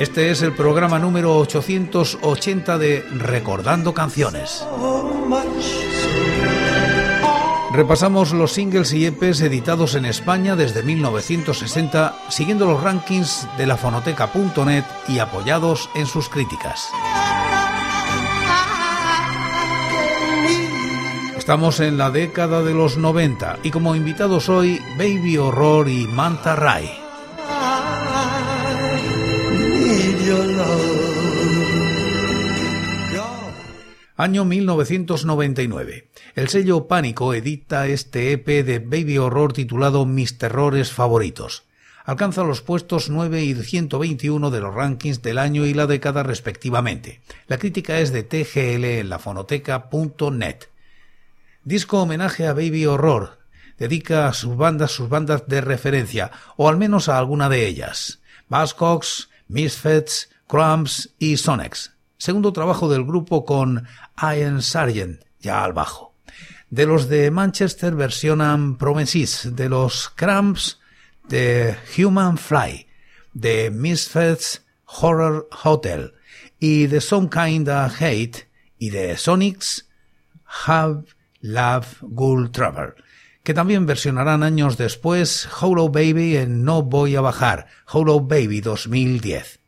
Este 0.00 0.30
es 0.30 0.40
el 0.40 0.54
programa 0.54 0.98
número 0.98 1.36
880 1.36 2.78
de 2.78 3.04
Recordando 3.18 3.92
Canciones. 3.92 4.66
Repasamos 7.74 8.32
los 8.32 8.52
singles 8.52 8.94
y 8.94 9.04
EPs 9.04 9.42
editados 9.42 9.94
en 9.96 10.06
España 10.06 10.56
desde 10.56 10.82
1960, 10.82 12.16
siguiendo 12.30 12.64
los 12.64 12.82
rankings 12.82 13.46
de 13.58 13.66
la 13.66 13.76
fonoteca.net 13.76 14.84
y 15.06 15.18
apoyados 15.18 15.90
en 15.94 16.06
sus 16.06 16.30
críticas. 16.30 16.88
Estamos 21.36 21.78
en 21.80 21.98
la 21.98 22.10
década 22.10 22.62
de 22.62 22.72
los 22.72 22.96
90 22.96 23.58
y 23.62 23.70
como 23.70 23.94
invitados 23.94 24.48
hoy 24.48 24.80
Baby 24.96 25.36
Horror 25.36 25.90
y 25.90 26.06
Manta 26.06 26.56
Ray. 26.56 26.99
Año 34.20 34.44
1999. 34.44 36.10
El 36.34 36.48
sello 36.50 36.86
Pánico 36.88 37.32
edita 37.32 37.86
este 37.86 38.32
EP 38.32 38.46
de 38.66 38.78
Baby 38.78 39.16
Horror 39.16 39.54
titulado 39.54 40.04
Mis 40.04 40.36
Terrores 40.36 40.92
Favoritos. 40.92 41.62
Alcanza 42.04 42.44
los 42.44 42.60
puestos 42.60 43.08
9 43.08 43.42
y 43.42 43.54
121 43.54 44.50
de 44.50 44.60
los 44.60 44.74
rankings 44.74 45.22
del 45.22 45.38
año 45.38 45.64
y 45.64 45.72
la 45.72 45.86
década 45.86 46.22
respectivamente. 46.22 47.22
La 47.46 47.56
crítica 47.56 47.98
es 48.00 48.12
de 48.12 48.22
TGL 48.22 48.84
en 48.84 49.08
la 49.08 49.18
fonoteca.net. 49.18 50.56
Disco 51.64 52.02
homenaje 52.02 52.46
a 52.46 52.52
Baby 52.52 52.84
Horror. 52.84 53.38
Dedica 53.78 54.28
a 54.28 54.34
sus 54.34 54.54
bandas 54.54 54.90
sus 54.90 55.08
bandas 55.08 55.48
de 55.48 55.62
referencia, 55.62 56.30
o 56.58 56.68
al 56.68 56.76
menos 56.76 57.08
a 57.08 57.16
alguna 57.16 57.48
de 57.48 57.66
ellas. 57.66 58.20
Buzzcocks, 58.50 59.30
Misfits, 59.48 60.28
Crumbs 60.46 61.08
y 61.18 61.38
Sonex. 61.38 61.92
Segundo 62.20 62.52
trabajo 62.52 62.90
del 62.90 63.06
grupo 63.06 63.46
con 63.46 63.86
Ian 64.20 64.60
Sargent, 64.60 65.22
ya 65.40 65.64
al 65.64 65.72
bajo. 65.72 66.12
De 66.68 66.84
los 66.84 67.08
de 67.08 67.30
Manchester 67.30 67.94
versionan 67.94 68.76
Promises, 68.76 69.56
de 69.56 69.70
los 69.70 70.10
Cramps 70.10 70.80
de 71.30 71.76
Human 71.96 72.36
Fly, 72.36 72.86
de 73.32 73.70
Misfits 73.70 74.66
Horror 74.84 75.48
Hotel 75.64 76.12
y 76.58 76.88
de 76.88 77.00
Some 77.00 77.30
Kinda 77.30 77.86
Hate 77.86 78.50
y 78.78 78.90
de 78.90 79.16
Sonics 79.16 79.88
Have 80.66 81.04
Love 81.40 81.96
Ghoul 82.02 82.50
Travel, 82.50 82.96
que 83.42 83.54
también 83.54 83.86
versionarán 83.86 84.42
años 84.42 84.76
después 84.76 85.48
Hollow 85.58 85.88
Baby 85.88 86.36
en 86.36 86.64
No 86.64 86.82
Voy 86.82 87.16
a 87.16 87.22
Bajar, 87.22 87.68
Hollow 87.90 88.20
Baby 88.20 88.60
2010. 88.60 89.60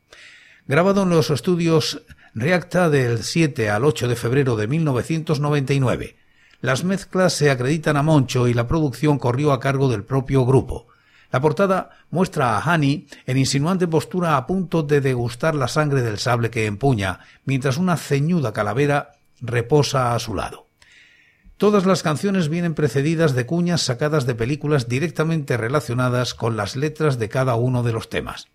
Grabado 0.67 1.01
en 1.01 1.09
los 1.09 1.31
estudios 1.31 2.03
Reacta 2.35 2.89
del 2.89 3.23
7 3.23 3.69
al 3.69 3.85
8 3.85 4.07
de 4.07 4.15
febrero 4.15 4.55
de 4.55 4.67
1999. 4.67 6.15
Las 6.61 6.83
mezclas 6.83 7.33
se 7.33 7.51
acreditan 7.51 7.95
a 7.95 8.01
Moncho 8.01 8.47
y 8.47 8.55
la 8.55 8.67
producción 8.67 9.19
corrió 9.19 9.51
a 9.51 9.59
cargo 9.59 9.87
del 9.87 10.03
propio 10.03 10.43
grupo. 10.43 10.87
La 11.31 11.41
portada 11.41 11.91
muestra 12.09 12.57
a 12.57 12.73
Honey 12.73 13.07
en 13.27 13.37
insinuante 13.37 13.87
postura 13.87 14.35
a 14.35 14.47
punto 14.47 14.81
de 14.81 14.99
degustar 14.99 15.53
la 15.53 15.67
sangre 15.67 16.01
del 16.01 16.17
sable 16.17 16.49
que 16.49 16.65
empuña, 16.65 17.19
mientras 17.45 17.77
una 17.77 17.97
ceñuda 17.97 18.51
calavera 18.51 19.11
reposa 19.39 20.15
a 20.15 20.19
su 20.19 20.33
lado. 20.33 20.65
Todas 21.57 21.85
las 21.85 22.01
canciones 22.01 22.49
vienen 22.49 22.73
precedidas 22.73 23.35
de 23.35 23.45
cuñas 23.45 23.83
sacadas 23.83 24.25
de 24.25 24.33
películas 24.33 24.89
directamente 24.89 25.55
relacionadas 25.55 26.33
con 26.33 26.57
las 26.57 26.75
letras 26.75 27.19
de 27.19 27.29
cada 27.29 27.53
uno 27.53 27.83
de 27.83 27.93
los 27.93 28.09
temas. 28.09 28.47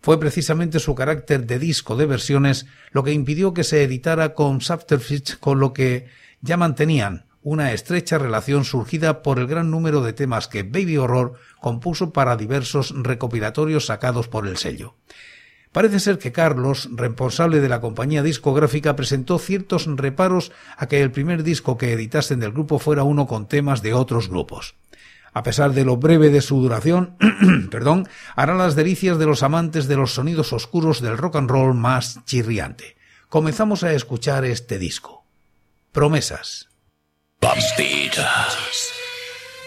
Fue 0.00 0.20
precisamente 0.20 0.78
su 0.78 0.94
carácter 0.94 1.46
de 1.46 1.58
disco 1.58 1.96
de 1.96 2.06
versiones 2.06 2.66
lo 2.92 3.02
que 3.02 3.12
impidió 3.12 3.52
que 3.52 3.64
se 3.64 3.82
editara 3.82 4.34
con 4.34 4.60
Subterfuge, 4.60 5.38
con 5.40 5.60
lo 5.60 5.72
que 5.72 6.06
ya 6.40 6.56
mantenían 6.56 7.26
una 7.42 7.72
estrecha 7.72 8.18
relación 8.18 8.64
surgida 8.64 9.22
por 9.22 9.38
el 9.38 9.46
gran 9.46 9.70
número 9.70 10.02
de 10.02 10.12
temas 10.12 10.48
que 10.48 10.62
Baby 10.62 10.98
Horror 10.98 11.34
compuso 11.60 12.12
para 12.12 12.36
diversos 12.36 12.94
recopilatorios 12.96 13.86
sacados 13.86 14.28
por 14.28 14.46
el 14.46 14.56
sello. 14.56 14.94
Parece 15.72 16.00
ser 16.00 16.18
que 16.18 16.32
Carlos, 16.32 16.88
responsable 16.92 17.60
de 17.60 17.68
la 17.68 17.80
compañía 17.80 18.22
discográfica, 18.22 18.96
presentó 18.96 19.38
ciertos 19.38 19.86
reparos 19.86 20.52
a 20.76 20.88
que 20.88 21.02
el 21.02 21.10
primer 21.10 21.42
disco 21.42 21.76
que 21.76 21.92
editasen 21.92 22.40
del 22.40 22.52
grupo 22.52 22.78
fuera 22.78 23.02
uno 23.02 23.26
con 23.26 23.46
temas 23.46 23.82
de 23.82 23.94
otros 23.94 24.28
grupos 24.28 24.74
a 25.38 25.42
pesar 25.44 25.72
de 25.72 25.84
lo 25.84 25.98
breve 25.98 26.30
de 26.30 26.40
su 26.40 26.60
duración, 26.60 27.16
perdón, 27.70 28.08
hará 28.34 28.54
las 28.54 28.74
delicias 28.74 29.20
de 29.20 29.26
los 29.26 29.44
amantes 29.44 29.86
de 29.86 29.94
los 29.94 30.12
sonidos 30.12 30.52
oscuros 30.52 31.00
del 31.00 31.16
rock 31.16 31.36
and 31.36 31.48
roll 31.48 31.74
más 31.74 32.24
chirriante. 32.24 32.96
Comenzamos 33.28 33.84
a 33.84 33.92
escuchar 33.92 34.44
este 34.44 34.80
disco. 34.80 35.24
Promesas. 35.92 36.70
Vampiras, 37.40 38.90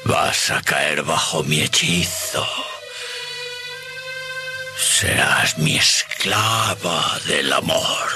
vas 0.03 0.51
a 0.51 0.61
caer 0.61 1.03
bajo 1.03 1.41
mi 1.45 1.61
hechizo. 1.61 2.45
Serás 4.77 5.57
mi 5.57 5.77
esclava 5.77 7.17
del 7.29 7.53
amor. 7.53 8.09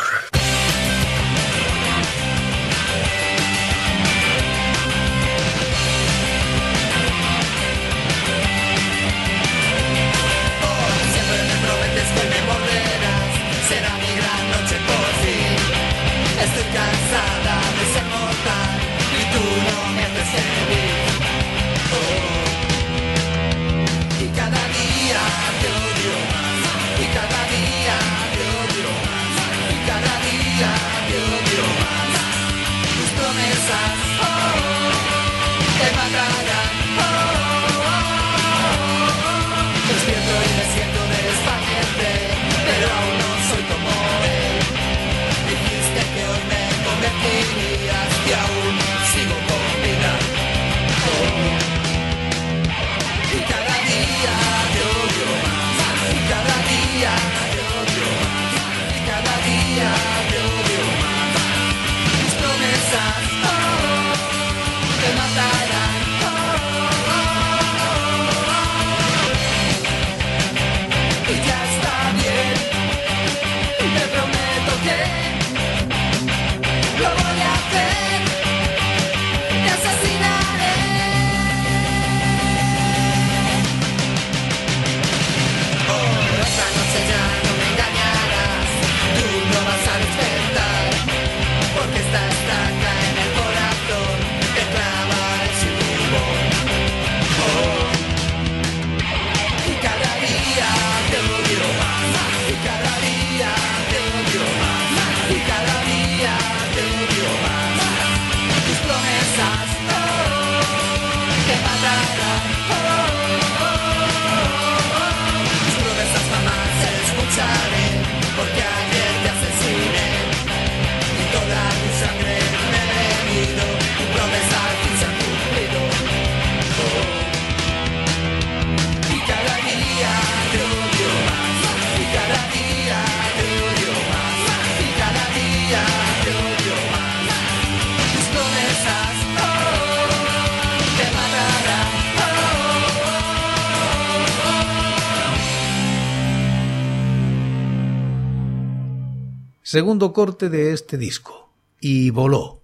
Segundo 149.76 150.14
corte 150.14 150.48
de 150.48 150.72
este 150.72 150.98
disco. 150.98 151.50
Y 151.82 152.10
voló. 152.10 152.62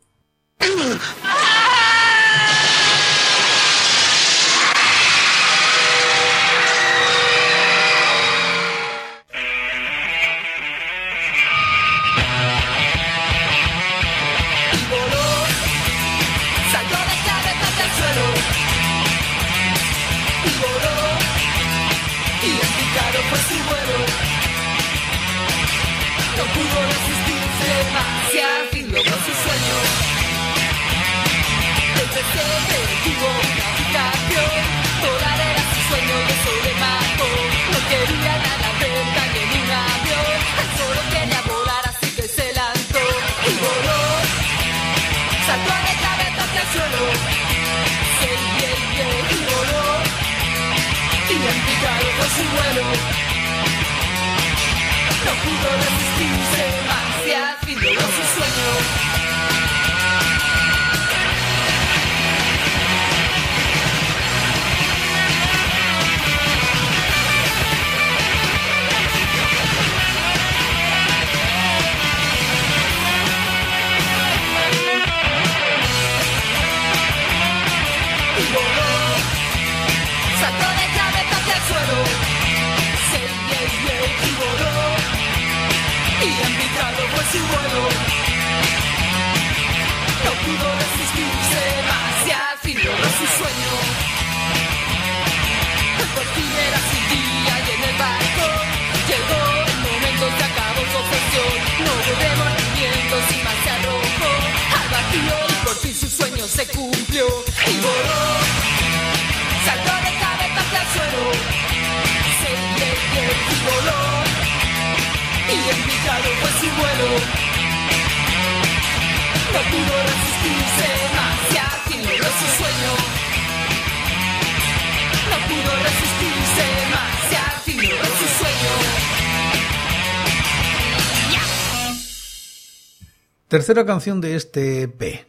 Tercera 133.52 133.86
canción 133.86 134.22
de 134.22 134.38
este 134.38 134.84
EP. 134.84 135.28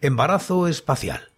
Embarazo 0.00 0.68
espacial. 0.68 1.30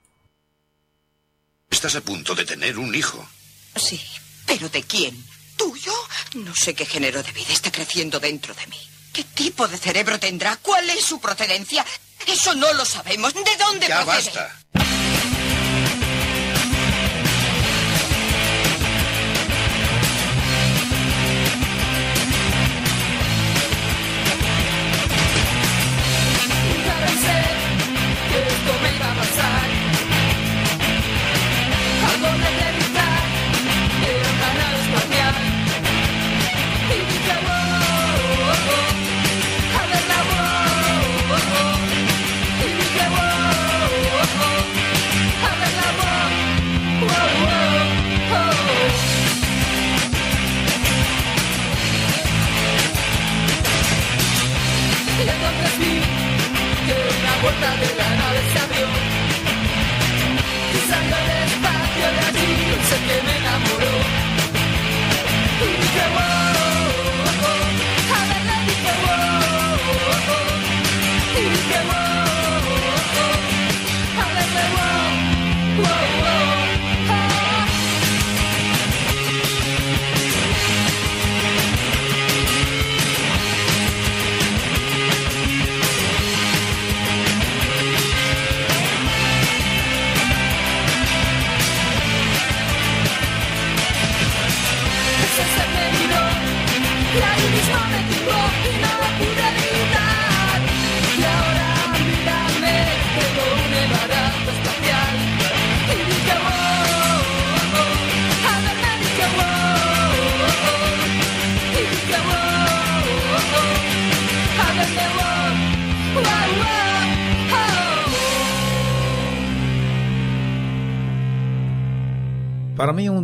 Estás 1.69 1.97
a 1.97 2.03
punto 2.03 2.37
de 2.37 2.45
tener 2.45 2.79
un 2.79 2.95
hijo. 2.95 3.29
Sí, 3.75 4.01
pero 4.47 4.69
¿de 4.69 4.85
quién? 4.85 5.13
¿Tuyo? 5.57 5.93
No 6.37 6.55
sé 6.55 6.73
qué 6.73 6.87
género 6.87 7.21
de 7.21 7.33
vida 7.33 7.51
está 7.51 7.73
creciendo 7.73 8.21
dentro 8.21 8.55
de 8.55 8.65
mí. 8.69 8.94
¿Qué 9.15 9.23
tipo 9.23 9.69
de 9.69 9.79
cerebro 9.79 10.19
tendrá? 10.19 10.57
¿Cuál 10.57 10.91
es 10.91 11.05
su 11.05 11.21
procedencia? 11.21 11.87
Eso 12.27 12.53
no 12.57 12.73
lo 12.73 12.85
sabemos. 12.85 13.33
¿De 13.33 13.57
dónde 13.57 13.87
ya 13.87 14.03
basta. 14.03 14.64
Para 57.61 57.94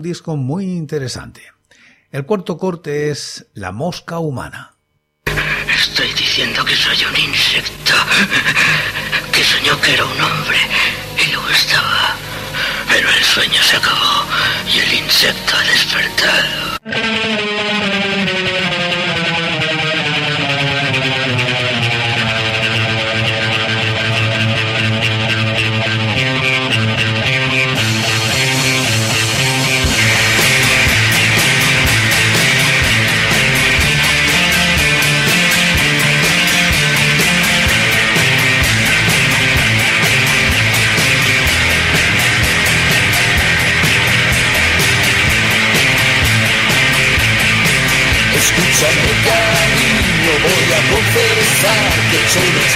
un 0.00 0.02
disco 0.02 0.34
muy 0.34 0.64
interesante. 0.64 1.42
El 2.10 2.24
cuarto 2.24 2.56
corte 2.56 3.10
es 3.10 3.48
La 3.52 3.70
mosca 3.70 4.18
humana. 4.18 4.76
Estoy 5.68 6.08
diciendo 6.14 6.64
que 6.64 6.74
soy 6.74 6.96
un 7.04 7.16
insecto, 7.20 7.92
que 9.30 9.44
soñó 9.44 9.78
que 9.82 9.92
era 9.92 10.06
un 10.06 10.20
hombre 10.20 10.56
y 11.22 11.32
luego 11.32 11.50
estaba. 11.50 12.16
Pero 12.88 13.10
el 13.10 13.22
sueño 13.22 13.62
se 13.62 13.76
acabó 13.76 14.24
y 14.74 14.78
el 14.78 15.04
insecto 15.04 15.52
ha 15.54 15.64
despertado. 15.64 17.39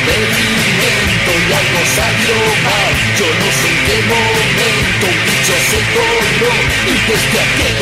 Experimento 0.04 1.30
y 1.32 1.52
algo 1.52 1.80
salió 1.94 2.36
mal. 2.64 2.92
Yo 3.18 3.26
no 3.40 3.48
sé 3.52 3.68
en 3.68 3.78
qué 3.86 3.96
momento 4.08 5.04
un 5.08 5.18
bicho 5.24 5.54
se 5.70 5.80
coló 5.94 6.52
y 6.86 6.94
desde 7.08 7.38
aquel 7.46 7.76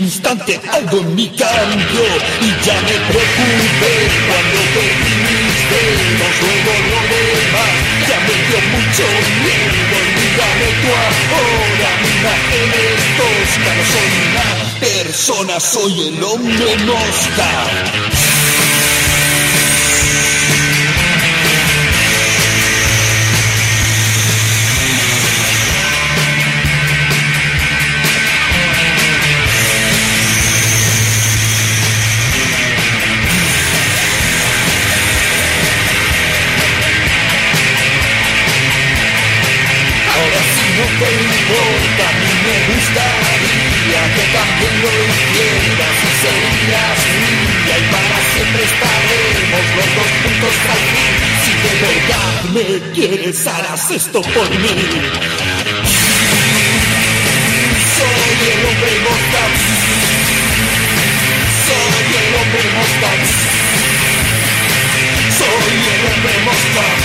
instante 0.00 0.60
algo 0.72 0.98
en 1.00 1.14
mí 1.14 1.28
cambió 1.36 2.04
y 2.40 2.48
ya 2.64 2.76
me 2.82 2.96
preocupé 3.08 3.94
cuando 4.28 4.58
perdí 4.74 5.14
mis 5.26 5.58
dedos. 5.70 6.34
Luego 6.40 6.72
lo 6.90 7.00
demás 7.12 7.74
ya 8.08 8.18
me 8.26 8.36
dio 8.46 8.58
mucho 8.74 9.04
miedo. 9.42 9.76
Olvídame 9.96 10.68
tú 10.82 10.88
ahora, 10.92 11.90
mi 12.02 12.10
imagen 12.20 12.68
es 12.84 13.02
tosca, 13.16 13.70
no 13.76 13.84
soy 13.92 14.12
una 14.28 14.46
persona, 14.80 15.60
soy 15.60 16.08
el 16.08 16.22
hombre 16.22 16.76
mosca. 16.84 18.65
También 44.36 44.74
lo 44.82 44.90
hicieras 45.08 45.96
y 45.96 46.32
mía 46.66 46.84
y 47.66 47.84
para 47.92 48.18
siempre 48.32 48.62
estaremos 48.70 49.64
los 49.76 49.88
dos 49.96 50.10
puntos 50.22 50.54
al 50.72 50.82
fin. 50.92 51.12
Si 51.42 51.52
de 51.64 51.72
verdad 51.86 52.34
me 52.54 52.68
quieres, 52.92 53.46
harás 53.46 53.90
esto 53.90 54.20
por 54.20 54.48
mí. 54.50 54.76
Soy 57.96 58.36
el 58.52 58.60
hombre 58.66 58.94
mosca. 59.06 59.42
Soy 61.66 62.06
el 62.20 62.30
hombre 62.40 62.64
mosca. 62.76 63.10
Soy 65.38 65.76
el 65.94 66.02
hombre 66.12 66.34
mosca. 66.44 66.95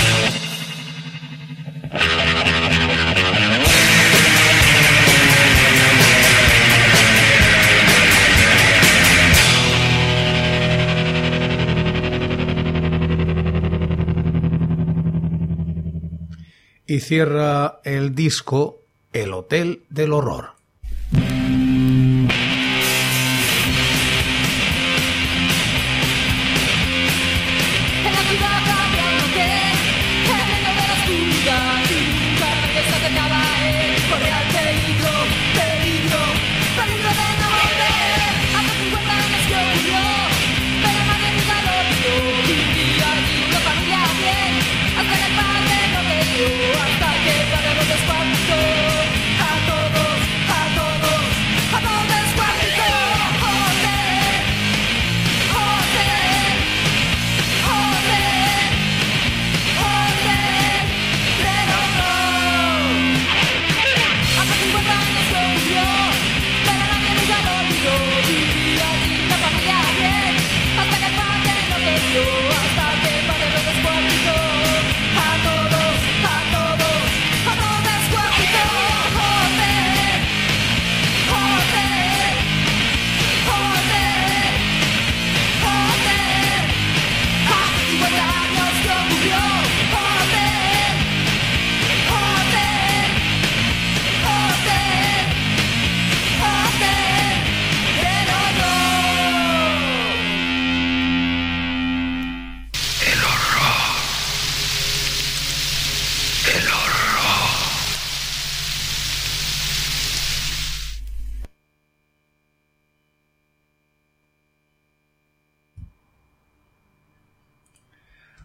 Y 16.92 17.00
cierra 17.00 17.80
el 17.84 18.14
disco 18.14 18.80
El 19.14 19.32
Hotel 19.32 19.82
del 19.88 20.12
Horror. 20.12 20.61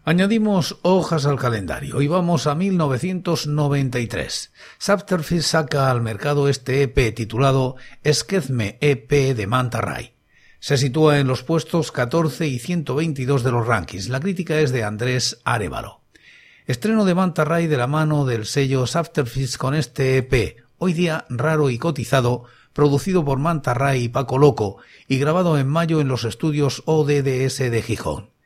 Añadimos 0.08 0.78
hojas 0.80 1.26
al 1.26 1.38
calendario 1.38 2.00
y 2.00 2.08
vamos 2.08 2.46
a 2.46 2.54
1993. 2.54 4.52
Subterfuge 4.78 5.42
saca 5.42 5.90
al 5.90 6.00
mercado 6.00 6.48
este 6.48 6.82
EP 6.82 7.14
titulado 7.14 7.76
Esquezme 8.04 8.78
EP 8.80 9.10
de 9.36 9.46
Manta 9.46 9.82
Ray. 9.82 10.14
Se 10.60 10.78
sitúa 10.78 11.18
en 11.18 11.26
los 11.26 11.42
puestos 11.42 11.92
14 11.92 12.46
y 12.46 12.58
122 12.58 13.42
de 13.42 13.50
los 13.50 13.66
rankings. 13.66 14.08
La 14.08 14.20
crítica 14.20 14.58
es 14.58 14.72
de 14.72 14.82
Andrés 14.82 15.42
Arevalo. 15.44 16.00
Estreno 16.64 17.04
de 17.04 17.14
Manta 17.14 17.44
Ray 17.44 17.66
de 17.66 17.76
la 17.76 17.86
mano 17.86 18.24
del 18.24 18.46
sello 18.46 18.86
Subterfuge 18.86 19.58
con 19.58 19.74
este 19.74 20.16
EP, 20.16 20.56
hoy 20.78 20.94
día 20.94 21.26
raro 21.28 21.68
y 21.68 21.76
cotizado, 21.76 22.44
producido 22.72 23.26
por 23.26 23.40
Manta 23.40 23.74
Ray 23.74 24.04
y 24.04 24.08
Paco 24.08 24.38
Loco 24.38 24.78
y 25.06 25.18
grabado 25.18 25.58
en 25.58 25.68
mayo 25.68 26.00
en 26.00 26.08
los 26.08 26.24
estudios 26.24 26.82
ODDS 26.86 27.58
de 27.58 27.82
Gijón. 27.86 28.37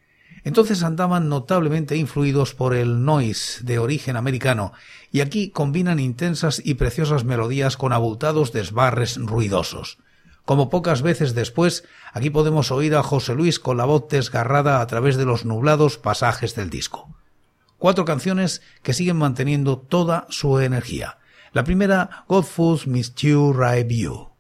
Entonces 0.45 0.83
andaban 0.83 1.29
notablemente 1.29 1.97
influidos 1.97 2.55
por 2.55 2.75
el 2.75 3.05
noise 3.05 3.63
de 3.63 3.79
origen 3.79 4.17
americano, 4.17 4.73
y 5.11 5.21
aquí 5.21 5.51
combinan 5.51 6.01
intensas 6.01 6.61
y 6.65 6.75
preciosas 6.75 7.25
melodías 7.25 7.77
con 7.77 7.93
abultados 7.93 8.53
desbarres 8.53 9.17
ruidosos. 9.19 9.99
Como 10.45 10.71
pocas 10.71 11.03
veces 11.03 11.35
después, 11.35 11.85
aquí 12.13 12.31
podemos 12.31 12.73
oír 12.73 12.97
a 12.97 13.03
José 13.03 13.35
Luis 13.35 13.61
con 13.61 13.77
la 13.77 13.85
voz 13.85 14.09
desgarrada 14.09 14.81
a 14.81 14.87
través 14.89 15.17
de 15.17 15.25
los 15.25 15.45
nublados 15.45 15.99
pasajes 15.99 16.57
del 16.57 16.69
disco. 16.69 17.15
Cuatro 17.79 18.05
canciones 18.05 18.63
que 18.83 18.93
siguen 18.93 19.17
manteniendo 19.17 19.79
toda 19.79 20.27
su 20.31 20.59
energía. 20.59 21.19
La 21.53 21.65
primera, 21.65 22.25
Godfoods 22.29 22.87
Miss 22.87 23.15
You 23.15 23.53
Right 23.53 23.89
You. 23.89 24.32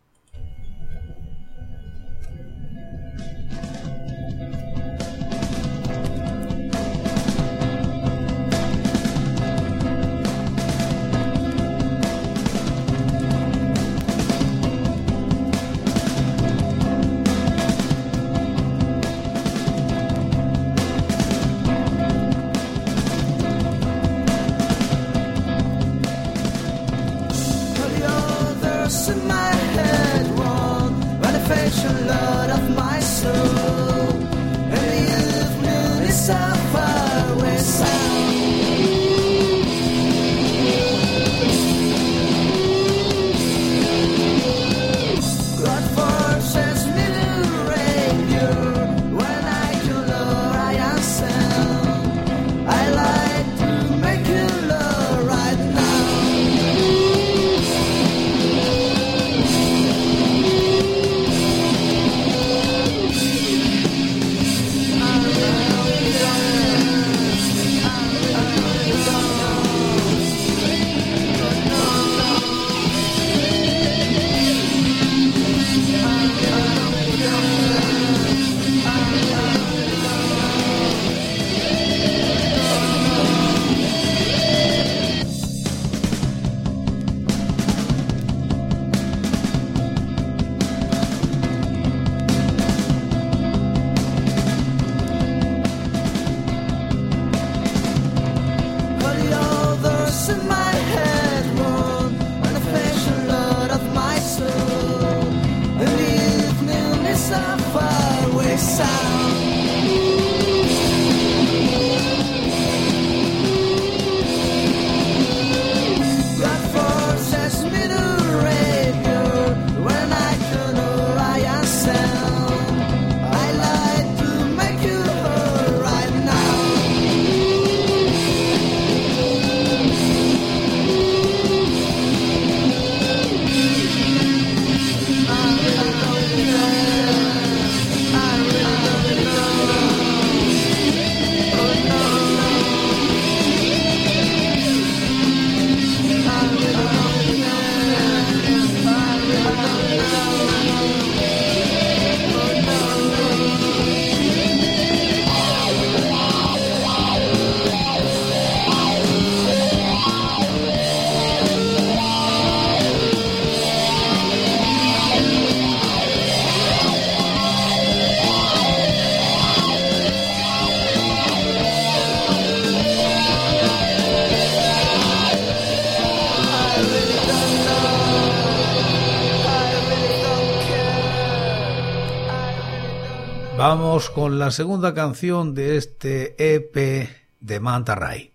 Con 184.23 184.39
la 184.39 184.53
segunda 184.53 184.95
canción 184.95 185.53
de 185.53 185.77
este 185.77 186.37
EP 186.55 187.09
de 187.41 187.59
Manta 187.59 187.97
Ray, 187.97 188.33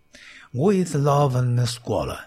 With 0.52 0.90
Love 0.96 1.38
and 1.38 1.66
Squalor. 1.66 2.18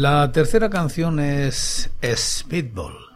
La 0.00 0.30
tercera 0.30 0.70
canción 0.70 1.18
es 1.18 1.90
Speedball. 2.00 3.07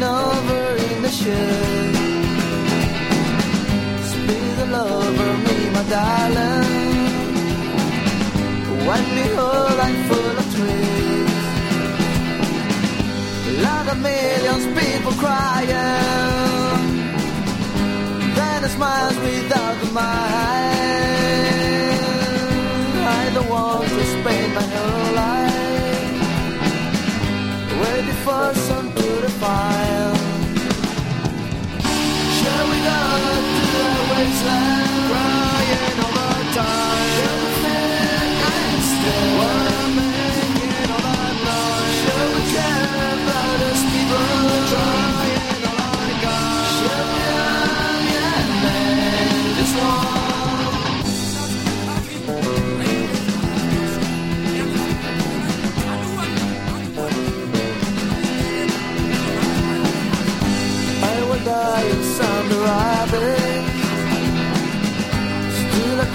Turning 0.00 0.02
over 0.02 0.76
in 0.76 1.02
the 1.02 1.10
shed. 1.10 1.94
Speed 4.12 4.56
the 4.58 4.66
lover, 4.66 5.32
me, 5.44 5.70
my 5.70 5.82
darling. 5.88 7.06
When 8.86 9.04
behold, 9.14 9.80
I'm 9.86 9.96
full 10.08 10.38
of. 10.38 10.50
Like 13.62 13.92
a 13.92 13.94
millions 13.96 14.66
people 14.78 15.12
crying. 15.12 15.68
Then 18.34 18.64
it 18.64 18.70
smiles 18.70 19.16
without 19.18 19.80
the 19.80 19.92
mind. 19.92 20.29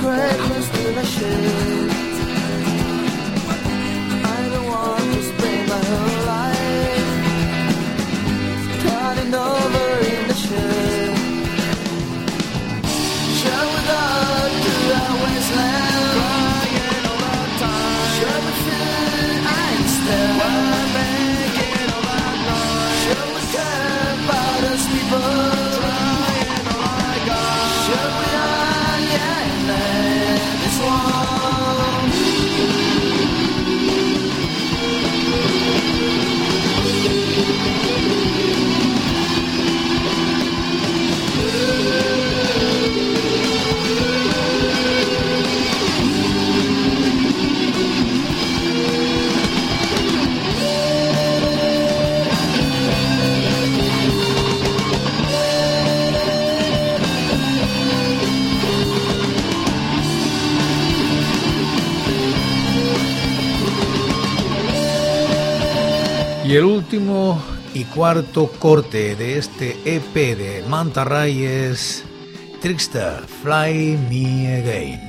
greatness 0.06 0.70
till 0.70 0.94
the 0.94 1.04
share. 1.04 1.65
Y 66.48 66.58
el 66.58 66.64
último 66.64 67.42
y 67.74 67.86
cuarto 67.86 68.52
corte 68.60 69.16
de 69.16 69.40
este 69.40 69.80
EP 69.84 70.14
de 70.14 70.64
Manta 70.70 71.04
Ray 71.04 71.44
es 71.44 72.04
Trickster, 72.62 73.24
Fly 73.42 73.98
Me 74.12 74.58
Again. 74.58 75.05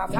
sendo 0.00 0.16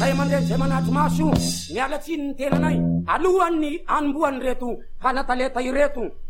ray 0.00 0.12
aman-dre 0.12 0.40
zay 0.44 0.58
manaty 0.58 0.90
maso 0.92 1.32
mialatsiny 1.72 2.22
ny 2.28 2.34
tenanay 2.36 2.76
alohan'ny 3.08 3.80
anomboany 3.88 4.38
reto 4.44 4.68
hanataleta 5.00 5.60
ireto. 5.64 6.23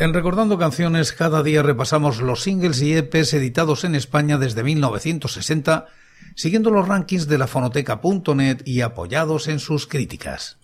En 0.00 0.14
Recordando 0.14 0.56
Canciones, 0.56 1.12
cada 1.12 1.42
día 1.42 1.62
repasamos 1.62 2.22
los 2.22 2.42
singles 2.42 2.80
y 2.80 2.96
EPs 2.96 3.34
editados 3.34 3.84
en 3.84 3.94
España 3.94 4.38
desde 4.38 4.62
1960, 4.62 5.88
siguiendo 6.34 6.70
los 6.70 6.88
rankings 6.88 7.28
de 7.28 7.36
la 7.36 7.46
fonoteca.net 7.46 8.62
y 8.64 8.80
apoyados 8.80 9.46
en 9.46 9.58
sus 9.58 9.86
críticas. 9.86 10.56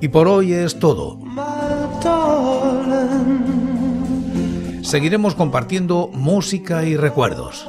Y 0.00 0.08
por 0.08 0.26
hoy 0.26 0.54
es 0.54 0.78
todo. 0.78 1.18
Seguiremos 4.80 5.34
compartiendo 5.34 6.08
música 6.14 6.86
y 6.86 6.96
recuerdos. 6.96 7.68